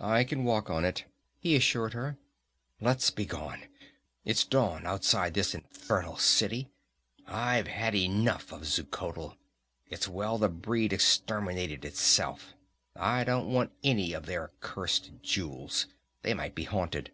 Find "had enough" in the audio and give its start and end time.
7.66-8.50